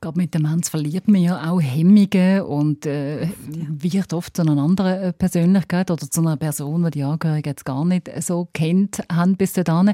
[0.00, 3.28] Gerade mit Demenz verliert man ja auch Hemmungen und äh,
[3.68, 7.64] wird oft zu einer anderen äh, Persönlichkeit oder zu einer Person, die die Angehörigen jetzt
[7.64, 9.92] gar nicht so kennt haben bis dahin.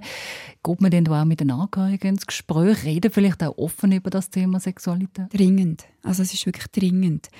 [0.64, 2.84] Geht man denn da auch mit den Angehörigen ins Gespräch?
[2.84, 5.26] Reden vielleicht auch offen über das Thema Sexualität?
[5.32, 5.86] Dringend.
[6.04, 7.30] Also es ist wirklich dringend.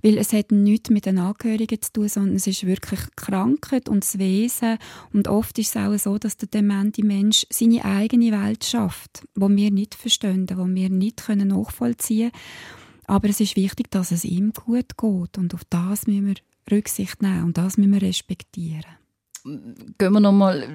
[0.00, 4.04] Weil es hat nichts mit den Angehörigen zu tun, sondern es ist wirklich Krankheit und
[4.04, 4.78] das Wesen.
[5.12, 9.48] Und oft ist es auch so, dass der demente Mensch seine eigene Welt schafft, wo
[9.48, 12.42] wir nicht verstehen, wo wir nicht nachvollziehen können.
[13.08, 15.38] Aber es ist wichtig, dass es ihm gut geht.
[15.38, 16.34] Und auf das müssen wir
[16.70, 18.97] Rücksicht nehmen und das müssen wir respektieren.
[19.44, 20.66] Gehen wir nochmal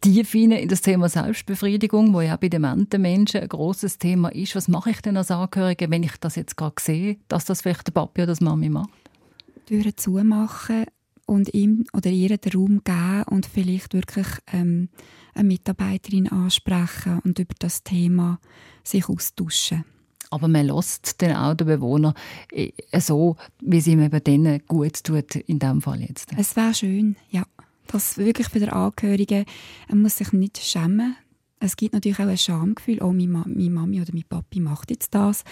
[0.00, 4.54] tief rein in das Thema Selbstbefriedigung, wo ja bei dementen Menschen ein grosses Thema ist.
[4.56, 7.86] Was mache ich denn als Angehörige, wenn ich das jetzt gerade sehe, dass das vielleicht
[7.86, 8.90] der Papi oder die Mami macht?
[9.66, 10.84] Türen zumachen
[11.26, 14.88] und ihm oder ihr den Raum geben und vielleicht wirklich ähm,
[15.34, 18.38] eine Mitarbeiterin ansprechen und über das Thema
[18.84, 19.84] sich austauschen.
[20.30, 22.14] Aber man lässt dann auch den Bewohner
[22.50, 26.30] äh, so, wie es ihm eben denen gut tut, in diesem Fall jetzt.
[26.36, 27.44] Es wäre schön, ja.
[27.86, 29.44] Das wirklich für den Angehörigen,
[29.88, 31.16] er muss sich nicht schämen.
[31.60, 34.90] Es gibt natürlich auch ein Schamgefühl, oh, meine, Ma meine Mami oder mein Papi macht
[34.90, 35.44] jetzt das.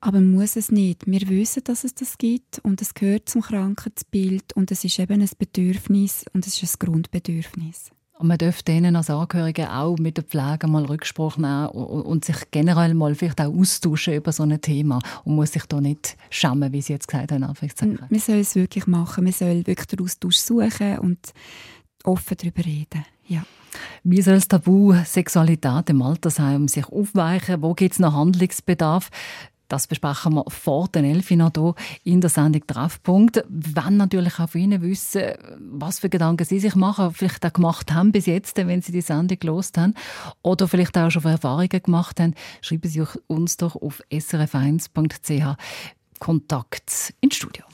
[0.00, 1.06] Aber man muss es nicht.
[1.06, 5.20] Wir wissen, dass es das gibt und es gehört zum Krankheitsbild und es ist eben
[5.20, 7.90] ein Bedürfnis und es ist ein Grundbedürfnis.
[8.18, 12.36] Und man dürfte denen als Angehörige auch mit der Pflege mal Rücksprache nehmen und sich
[12.50, 16.72] generell mal vielleicht auch austauschen über so ein Thema und muss sich da nicht schämen,
[16.72, 17.42] wie Sie jetzt gesagt haben.
[17.42, 19.24] Man soll es wirklich machen.
[19.24, 21.18] Man soll wirklich den Austausch suchen und
[22.04, 23.04] offen darüber reden.
[23.26, 23.44] Ja.
[24.02, 27.60] Wie soll das Tabu Sexualität im Altersheim sich aufweichen?
[27.60, 29.10] Wo gibt es noch Handlungsbedarf?
[29.68, 33.44] Das besprechen wir vor den Elfi noch hier in der Sendung Treffpunkt.
[33.48, 37.92] Wenn natürlich auch von Ihnen wissen, was für Gedanken Sie sich machen, vielleicht auch gemacht
[37.92, 39.94] haben bis jetzt, wenn Sie die Sendung gelost haben,
[40.42, 45.56] oder vielleicht auch schon Erfahrungen gemacht haben, schreiben Sie uns doch auf srf1.ch
[46.18, 47.64] Kontakt ins Studio.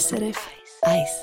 [0.00, 0.38] SRF
[0.82, 1.19] 1.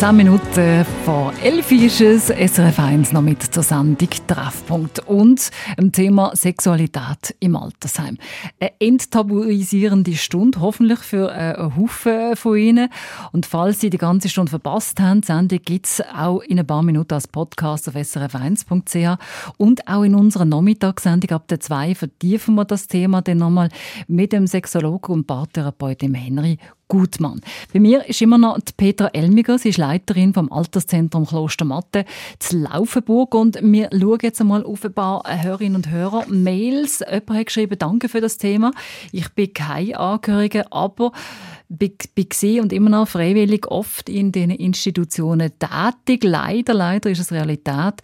[0.00, 5.92] 10 Minuten vor 11 ist es, SRF 1 noch mit zur Sendung Treffpunkt und dem
[5.92, 8.16] Thema Sexualität im Altersheim.
[8.58, 12.88] Eine enttabuisierende Stunde, hoffentlich für äh, einen Haufen von Ihnen.
[13.32, 16.66] Und falls Sie die ganze Stunde verpasst haben, die Sendung gibt es auch in ein
[16.66, 19.18] paar Minuten als Podcast auf srf1.ch
[19.58, 23.68] und auch in unserer Nachmittagssendung ab der 2 vertiefen wir das Thema dann nochmal
[24.08, 26.56] mit dem Sexologen und Paartherapeuten Henry
[26.90, 27.40] Gutmann.
[27.72, 29.58] Bei mir ist immer noch Petra Elmiger.
[29.58, 32.04] Sie ist Leiterin vom Alterszentrum Klostermatte
[32.38, 33.34] zu Laufenburg.
[33.34, 36.26] Und wir schauen jetzt einmal auf ein paar Hörerinnen und Hörer.
[36.28, 37.00] Mails.
[37.00, 38.72] Jemand hat geschrieben, danke für das Thema.
[39.12, 41.12] Ich bin kein Angehöriger, aber
[41.68, 41.92] bin,
[42.60, 46.24] und immer noch freiwillig oft in diesen Institutionen tätig.
[46.24, 48.02] Leider, leider ist es Realität,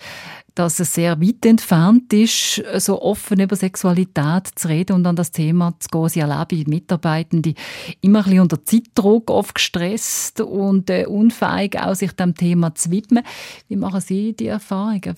[0.56, 5.30] dass es sehr weit entfernt ist, so offen über Sexualität zu reden und an das
[5.30, 6.08] Thema zu gehen.
[6.08, 7.54] Sie erleben Mitarbeitende
[8.00, 12.90] immer ein bisschen unter Zeitdruck, oft gestresst und äh, unfähig, auch sich dem Thema zu
[12.90, 13.22] widmen.
[13.68, 15.16] Wie machen Sie die Erfahrungen?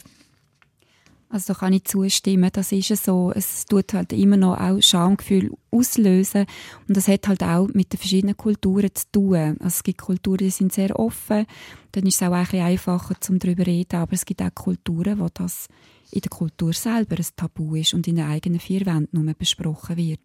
[1.30, 3.32] Also da kann ich zustimmen, das ist es so.
[3.34, 6.46] Es tut halt immer noch auch Schamgefühl auslösen
[6.86, 9.56] und das hat halt auch mit den verschiedenen Kulturen zu tun.
[9.60, 11.44] Also es gibt Kulturen, die sind sehr offen,
[11.92, 14.54] dann ist es auch ein bisschen einfacher, zum darüber zu reden, aber es gibt auch
[14.54, 15.68] Kulturen, wo das
[16.10, 19.98] in der Kultur selber ein Tabu ist und in den eigenen vier Wänden nur besprochen
[19.98, 20.20] wird.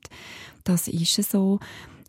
[0.64, 1.60] Das ist es so.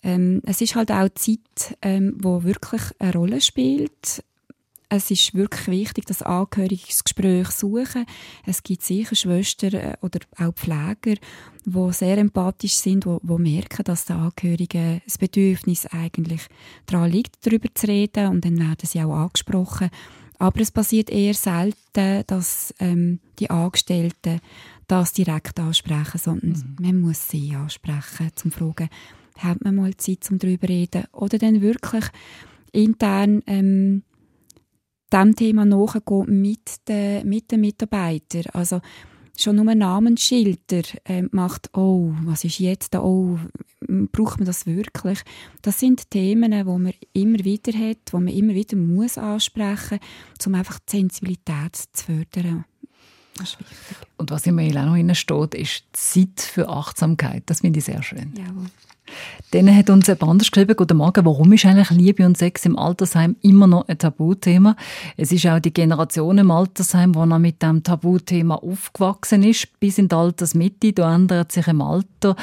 [0.04, 4.22] Ähm, es ist halt auch Zeit, ähm, wo wirklich eine Rolle spielt
[4.88, 8.06] es ist wirklich wichtig, dass Angehörige das Gespräch suchen.
[8.46, 11.20] Es gibt sicher Schwestern äh, oder auch Pfleger,
[11.64, 16.42] die sehr empathisch sind, die, die merken, dass den Angehörigen das Bedürfnis eigentlich
[16.86, 19.90] daran liegt, darüber zu reden und dann werden sie auch angesprochen.
[20.38, 24.40] Aber es passiert eher selten, dass ähm, die Angestellten
[24.88, 26.76] das direkt ansprechen, sondern mhm.
[26.78, 28.90] man muss sie ansprechen, zum fragen,
[29.38, 31.04] hat man mal Zeit, um darüber zu reden?
[31.12, 32.04] Oder dann wirklich
[32.72, 34.02] intern ähm,
[35.12, 38.44] dem Thema nachgehen mit den, mit den Mitarbeitern.
[38.52, 38.80] Also
[39.36, 43.38] schon nur Namensschilder äh, macht, oh, was ist jetzt da, oh,
[44.12, 45.20] braucht man das wirklich?
[45.62, 49.98] Das sind Themen, die man immer wieder hat, die man immer wieder muss ansprechen
[50.36, 52.64] muss, um einfach die Sensibilität zu fördern.
[53.36, 53.96] Das ist wichtig.
[54.16, 57.42] Und was im Mail auch noch steht, ist Zeit für Achtsamkeit.
[57.46, 58.32] Das finde ich sehr schön.
[58.36, 58.66] Jawohl.
[59.50, 62.76] Dann hat uns jemand anders geschrieben, Guten Morgen, warum ist eigentlich Liebe und Sex im
[62.76, 64.74] Altersheim immer noch ein Tabuthema?
[65.16, 69.98] Es ist auch die Generation im Altersheim, die noch mit dem Tabuthema aufgewachsen ist, bis
[69.98, 70.92] in die Altersmitte.
[70.92, 72.34] Da ändert sich im Alter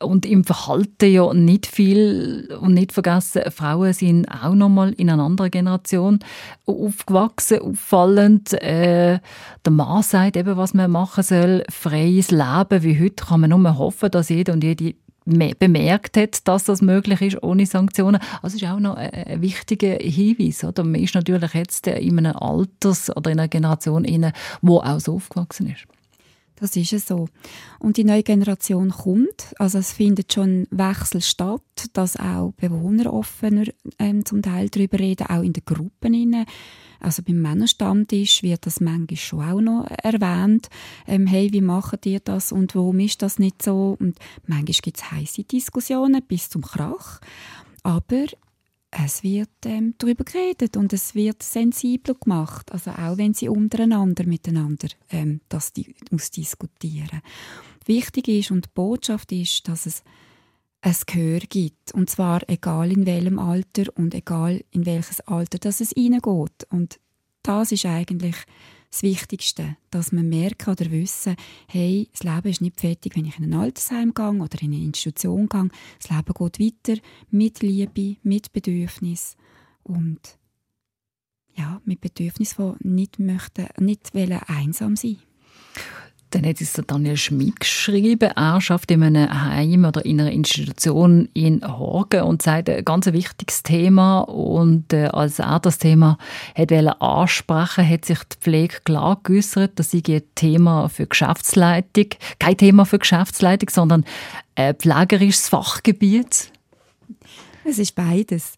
[0.00, 2.48] und im Verhalten ja nicht viel.
[2.60, 6.18] Und nicht vergessen, Frauen sind auch noch mal in einer anderen Generation
[6.64, 8.54] aufgewachsen, auffallend.
[8.54, 9.20] Äh,
[9.64, 11.62] der Mann sagt eben, was man machen soll.
[11.70, 14.94] Freies Leben wie heute kann man nur hoffen, dass jeder und jede
[15.26, 18.20] bemerkt hat, dass das möglich ist ohne Sanktionen.
[18.42, 20.64] Also das ist auch noch ein wichtiger Hinweis.
[20.64, 20.84] Oder?
[20.84, 25.14] Man ist natürlich jetzt in einem Alters- oder in einer Generation, inne, wo auch so
[25.14, 25.86] aufgewachsen ist.
[26.58, 27.28] Das ist es so.
[27.78, 31.60] Und die neue Generation kommt, also es findet schon Wechsel statt,
[31.92, 33.64] dass auch Bewohner offener
[33.98, 36.14] ähm, zum Teil darüber reden, auch in den Gruppen.
[36.14, 36.46] Rein.
[37.00, 40.68] Also beim Männerstammtisch wird das manchmal schon auch noch erwähnt.
[41.06, 43.96] Ähm, hey, wie machen ihr das und warum ist das nicht so?
[43.98, 47.20] Und manchmal gibt es heiße Diskussionen bis zum Krach.
[47.82, 48.26] Aber
[48.90, 52.72] es wird ähm, darüber geredet und es wird sensibler gemacht.
[52.72, 57.20] Also auch wenn sie untereinander miteinander ähm, das di ausdiskutieren.
[57.84, 60.02] Wichtig ist und die Botschaft ist, dass es
[60.86, 61.92] ein Gehör gibt.
[61.92, 66.66] Und zwar egal in welchem Alter und egal in welches Alter dass es hineingeht.
[66.70, 67.00] Und
[67.42, 68.36] das ist eigentlich
[68.90, 71.36] das Wichtigste, dass wir merken oder wissen,
[71.68, 74.82] hey, das Leben ist nicht fertig, wenn ich in ein Altersheim gehe oder in eine
[74.82, 75.68] Institution gehe.
[76.00, 79.36] Das Leben geht weiter mit Liebe, mit Bedürfnis
[79.82, 80.38] und
[81.56, 85.18] ja, mit Bedürfnis, von nicht möchten, nicht wollen einsam sein.
[86.30, 88.30] Dann hat es Daniel Schmid geschrieben.
[88.34, 93.06] Er schafft in einem Heim oder in einer Institution in Horgen und sagt, ein ganz
[93.06, 94.20] wichtiges Thema.
[94.20, 96.18] Und äh, als er das Thema
[96.54, 102.06] hat ansprechen hat sich die Pflege klar geäußert, dass sie ein Thema für Geschäftsleitung,
[102.38, 104.04] kein Thema für Geschäftsleitung, sondern
[104.56, 106.50] ein pflegerisches Fachgebiet.
[107.64, 108.54] Es ist beides.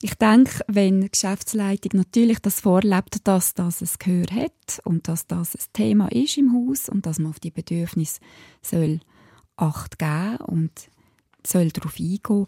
[0.00, 5.26] Ich denke, wenn die Geschäftsleitung natürlich das vorlebt, dass das ein Gehör hat und dass
[5.26, 8.20] das ein Thema ist im Haus und dass man auf die Bedürfnisse
[8.62, 9.00] soll
[9.56, 10.70] Acht geben und
[11.44, 12.46] soll darauf eingehen,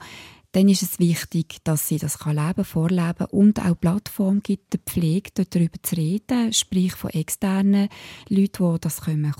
[0.53, 4.81] dann ist es wichtig, dass sie das kann leben, vorleben und auch Plattform gibt, der
[4.81, 7.89] Pflege darüber zu reden, sprich von externen
[8.29, 9.35] Leuten, die das können,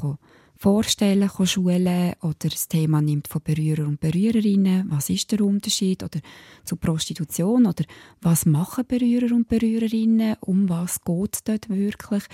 [0.61, 6.03] vorstellen, kann schulen oder das Thema nimmt von Berührer und Berührerinnen, was ist der Unterschied?
[6.03, 6.21] Oder
[6.65, 7.67] zu Prostitution?
[7.67, 7.85] Oder
[8.21, 12.25] was machen Berührer und Berührerinnen, um was geht es dort wirklich.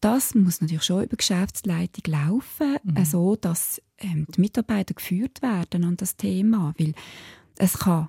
[0.00, 3.04] Das muss natürlich schon über Geschäftsleitung laufen, Mhm.
[3.04, 6.94] so dass ähm, die Mitarbeiter geführt werden an das Thema, weil
[7.56, 8.08] es kann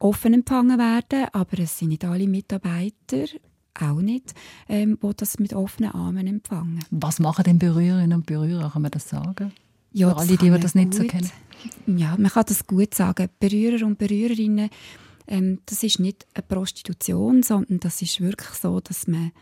[0.00, 3.26] offen empfangen werden, aber es sind nicht alle Mitarbeiter
[3.80, 4.34] auch nicht,
[4.68, 6.84] ähm, die das mit offenen Armen empfangen.
[6.90, 8.70] Was machen denn Berührerinnen und Berührer?
[8.70, 9.52] Kann man das sagen?
[9.92, 11.30] Ja, Für alle, die, die das man nicht so kennen.
[11.86, 13.28] Ja, man kann das gut sagen.
[13.38, 14.70] Berührer und Berührerinnen,
[15.26, 19.32] ähm, das ist nicht eine Prostitution, sondern das ist wirklich so, dass man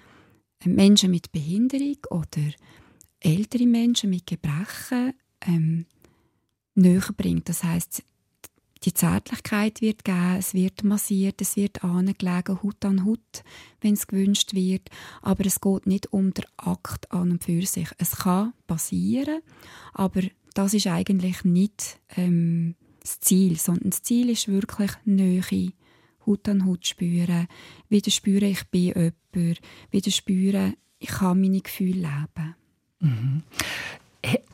[0.64, 2.52] äh, Menschen mit Behinderung oder
[3.20, 5.14] ältere Menschen mit Gebrechen
[5.46, 5.86] ähm,
[6.74, 7.48] näher bringt.
[7.48, 8.02] Das heißt,
[8.84, 13.44] die Zärtlichkeit wird gegeben, es wird massiert, es wird angelegen, Haut an Haut,
[13.80, 14.88] wenn es gewünscht wird.
[15.20, 17.88] Aber es geht nicht um den Akt an und für sich.
[17.98, 19.42] Es kann passieren,
[19.92, 20.22] aber
[20.54, 25.72] das ist eigentlich nicht ähm, das Ziel, sondern das Ziel ist wirklich Nähe,
[26.26, 27.48] Haut an Haut spüren,
[27.88, 29.60] wieder spüren, ich bin jemand,
[29.90, 32.54] wieder spüren, ich kann meine Gefühle leben.
[33.00, 33.42] Mhm.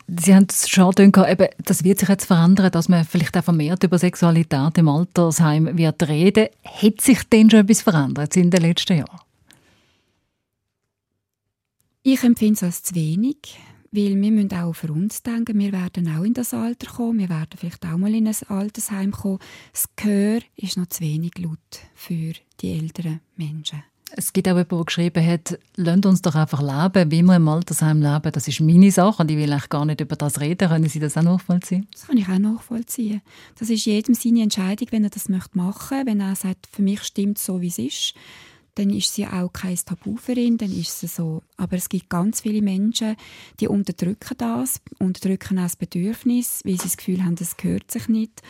[0.07, 3.83] Sie haben es schon eben, das wird sich jetzt verändern, dass man vielleicht auch vermehrt
[3.83, 6.47] über Sexualität im Altersheim wird reden.
[6.63, 9.19] Hat sich denn schon etwas verändert in den letzten Jahren?
[12.03, 13.59] Ich empfinde es als zu wenig,
[13.91, 17.29] weil wir müssen auch für uns denken, wir werden auch in das Alter kommen, wir
[17.29, 19.39] werden vielleicht auch mal in ein Altersheim kommen.
[19.73, 21.57] Das Gehör ist noch zu wenig laut
[21.95, 23.83] für die älteren Menschen.
[24.15, 27.47] Es gibt auch jemanden, der geschrieben hat, lasst uns doch einfach leben, wie wir im
[27.47, 28.31] Altersheim leben.
[28.31, 30.69] Das ist meine Sache und ich will eigentlich gar nicht über das reden.
[30.69, 31.87] Können Sie das auch nachvollziehen?
[31.91, 33.21] Das kann ich auch nachvollziehen.
[33.59, 37.03] Das ist jedem seine Entscheidung, wenn er das möchte machen Wenn er sagt, für mich
[37.03, 38.13] stimmt so, wie es ist,
[38.77, 41.41] dann ist sie auch kein Tabu für ihn, dann ist es so.
[41.57, 43.15] Aber es gibt ganz viele Menschen,
[43.59, 48.07] die unterdrücken das, unterdrücken auch das Bedürfnis, weil sie das Gefühl haben, das gehört sich
[48.07, 48.41] nicht,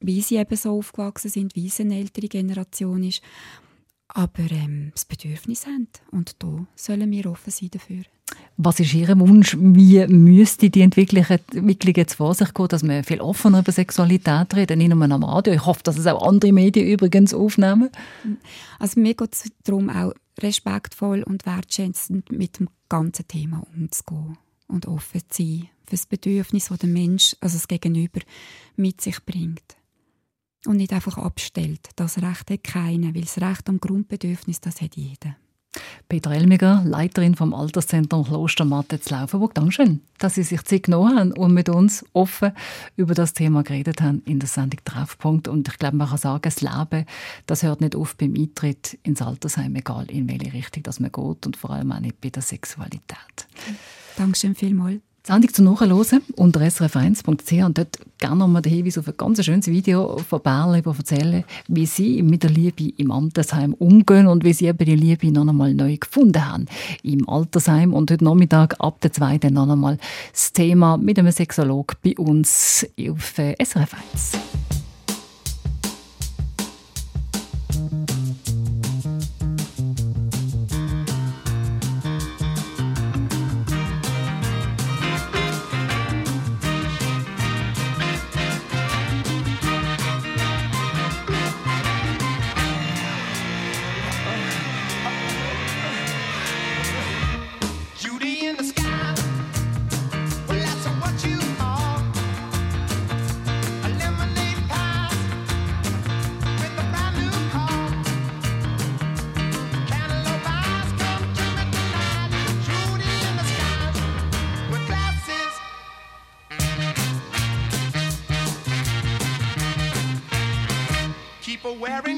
[0.00, 3.20] wie sie eben so aufgewachsen sind, wie es eine ältere Generation ist.
[4.08, 5.88] Aber ähm, das Bedürfnis haben.
[6.10, 8.04] Und da sollen wir offen sein dafür.
[8.56, 9.56] Was ist Ihr Wunsch?
[9.58, 14.78] Wie müsste die Entwicklung jetzt vor sich gehen, dass wir viel offener über Sexualität reden,
[14.78, 15.54] nicht nur am Radio.
[15.54, 17.90] Ich hoffe, dass es auch andere Medien übrigens aufnehmen.
[18.78, 24.86] Also mir geht es darum, auch respektvoll und wertschätzend mit dem ganzen Thema umzugehen und
[24.86, 28.20] offen zu sein für das Bedürfnis, das der Mensch, also das Gegenüber,
[28.76, 29.77] mit sich bringt.
[30.66, 31.88] Und nicht einfach abstellt.
[31.96, 35.36] Das Recht hat keiner, weil das Recht am Grundbedürfnis, das hat jeder.
[36.08, 39.54] Peter Elmiger, Leiterin vom Alterszentrum Klostermatte zu Laufenburg.
[39.54, 42.52] Dankeschön, dass Sie sich Zeit genommen haben und mit uns offen
[42.96, 45.46] über das Thema geredet haben in der Sendung Treffpunkt.
[45.46, 47.04] Und ich glaube, man kann sagen, das Leben,
[47.46, 51.46] das hört nicht auf beim Eintritt ins Altersheim, egal in welche Richtung das man geht
[51.46, 53.46] und vor allem auch nicht bei der Sexualität.
[54.16, 55.07] Dankeschön vielmals.
[55.26, 59.44] Die Sendung zum Nachhören unter srf1.ch und dort gerne nochmal den Hinweis auf ein ganz
[59.44, 64.44] schönes Video von Berle, die erzählen, wie sie mit der Liebe im Altersheim umgehen und
[64.44, 66.66] wie sie eben die Liebe noch einmal neu gefunden haben
[67.02, 67.92] im Altersheim.
[67.92, 69.38] Und heute Nachmittag ab der 2.
[69.38, 69.98] dann noch einmal
[70.32, 74.38] das Thema mit einem Sexolog bei uns auf äh, SRF1.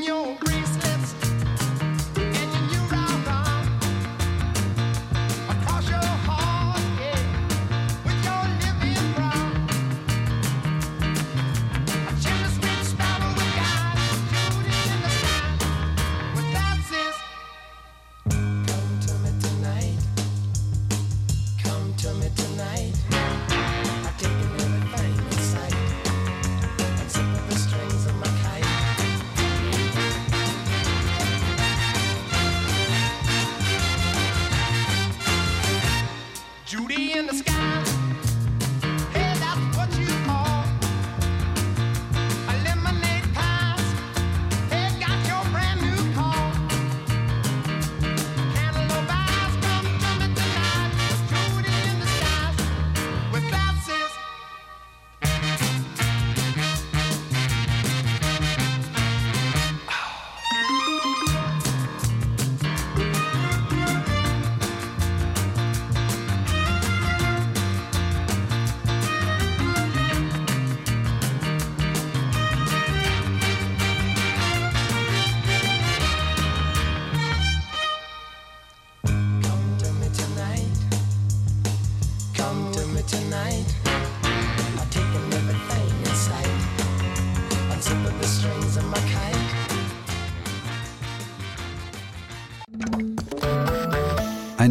[0.03, 1.40] your bracelets.